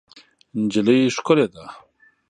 [0.61, 1.65] نجلۍ ښکلې ده.